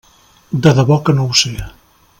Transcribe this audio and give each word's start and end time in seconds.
De 0.63 0.71
debò 0.79 0.97
que 1.11 1.17
no 1.19 1.27
ho 1.29 1.39
sé. 1.43 1.55